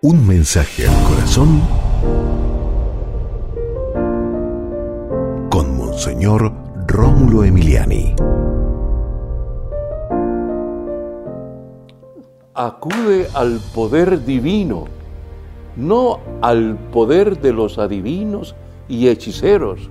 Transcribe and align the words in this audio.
Un 0.00 0.28
mensaje 0.28 0.86
al 0.86 0.94
corazón 1.08 1.60
con 5.50 5.76
Monseñor 5.76 6.52
Rómulo 6.86 7.42
Emiliani. 7.42 8.14
Acude 12.54 13.26
al 13.34 13.58
poder 13.74 14.24
divino, 14.24 14.84
no 15.74 16.20
al 16.42 16.78
poder 16.92 17.40
de 17.40 17.52
los 17.52 17.78
adivinos 17.78 18.54
y 18.88 19.08
hechiceros, 19.08 19.90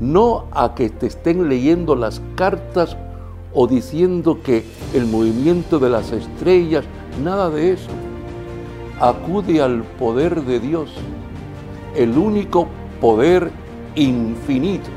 no 0.00 0.46
a 0.50 0.74
que 0.74 0.90
te 0.90 1.06
estén 1.06 1.48
leyendo 1.48 1.94
las 1.94 2.20
cartas 2.34 2.96
o 3.54 3.68
diciendo 3.68 4.40
que 4.42 4.64
el 4.92 5.06
movimiento 5.06 5.78
de 5.78 5.88
las 5.88 6.10
estrellas, 6.10 6.84
nada 7.22 7.48
de 7.48 7.74
eso. 7.74 7.90
Acude 9.00 9.62
al 9.62 9.82
poder 9.82 10.42
de 10.42 10.60
Dios, 10.60 10.90
el 11.96 12.18
único 12.18 12.68
poder 13.00 13.50
infinito, 13.94 14.90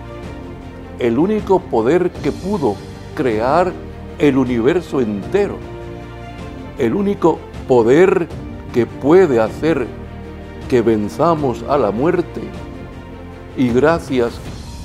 el 1.00 1.18
único 1.18 1.62
poder 1.62 2.12
que 2.12 2.34
pudo 2.34 2.76
crear 3.16 3.72
el 4.20 4.38
universo 4.38 5.00
entero, 5.00 5.56
el 6.78 6.96
único 6.96 7.40
poder 7.66 8.28
que 8.74 8.86
puede 8.86 9.40
hacer 9.40 9.88
que 10.68 10.82
venzamos 10.82 11.64
a 11.70 11.78
la 11.78 11.92
muerte 11.92 12.42
y 13.56 13.70
gracias 13.70 14.34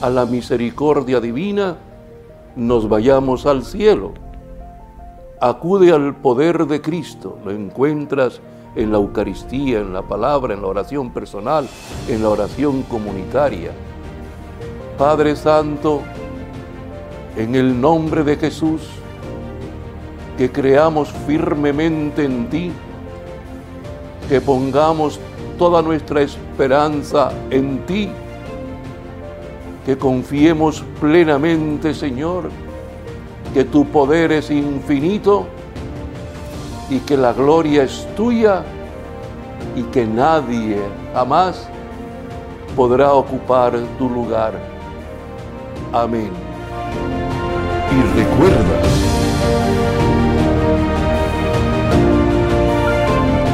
a 0.01 0.11
la 0.11 0.27
misericordia 0.27 1.19
divina, 1.19 1.77
nos 2.55 2.89
vayamos 2.89 3.47
al 3.47 3.65
cielo. 3.65 4.28
Acude 5.41 5.92
al 5.92 6.16
poder 6.16 6.66
de 6.66 6.80
Cristo, 6.80 7.38
lo 7.45 7.52
encuentras 7.52 8.41
en 8.74 8.91
la 8.91 8.98
Eucaristía, 8.98 9.78
en 9.78 9.92
la 9.92 10.02
palabra, 10.02 10.52
en 10.52 10.62
la 10.62 10.66
oración 10.66 11.11
personal, 11.12 11.69
en 12.09 12.23
la 12.23 12.28
oración 12.28 12.83
comunitaria. 12.83 13.70
Padre 14.97 15.36
Santo, 15.36 16.03
en 17.36 17.55
el 17.55 17.80
nombre 17.80 18.25
de 18.25 18.36
Jesús, 18.36 18.83
que 20.36 20.50
creamos 20.50 21.12
firmemente 21.25 22.25
en 22.25 22.50
ti, 22.50 22.73
que 24.28 24.41
pongamos 24.41 25.20
toda 25.56 25.83
nuestra 25.83 26.20
esperanza 26.20 27.30
en 27.50 27.86
ti, 27.86 28.08
que 29.86 29.97
confiemos 29.97 30.83
plenamente, 31.00 31.95
Señor, 31.95 32.50
que 33.55 33.65
tu 33.65 33.85
poder 33.87 34.33
es 34.33 34.51
infinito 34.51 35.47
y 36.91 36.99
que 37.01 37.17
la 37.17 37.33
gloria 37.33 37.83
es 37.85 38.07
tuya 38.17 38.63
y 39.77 39.83
que 39.85 40.07
nadie 40.07 40.79
jamás 41.15 41.69
podrá 42.77 43.13
ocupar 43.13 43.79
tu 43.99 44.09
lugar. 44.09 44.55
Amén. 45.93 46.31
Y 47.91 48.19
recuerda, 48.19 48.83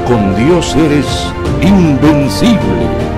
con 0.06 0.36
Dios 0.36 0.74
eres 0.76 1.32
invencible. 1.62 3.13